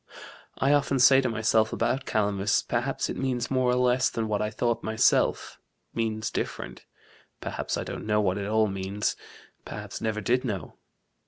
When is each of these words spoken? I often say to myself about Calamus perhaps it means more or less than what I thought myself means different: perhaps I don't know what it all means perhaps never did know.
I 0.57 0.73
often 0.73 0.97
say 0.97 1.21
to 1.21 1.29
myself 1.29 1.71
about 1.71 2.05
Calamus 2.05 2.63
perhaps 2.63 3.07
it 3.07 3.15
means 3.15 3.51
more 3.51 3.69
or 3.69 3.75
less 3.75 4.09
than 4.09 4.27
what 4.27 4.41
I 4.41 4.49
thought 4.49 4.81
myself 4.81 5.59
means 5.93 6.31
different: 6.31 6.87
perhaps 7.39 7.77
I 7.77 7.83
don't 7.83 8.07
know 8.07 8.19
what 8.19 8.39
it 8.39 8.47
all 8.47 8.65
means 8.65 9.15
perhaps 9.63 10.01
never 10.01 10.19
did 10.19 10.43
know. 10.43 10.79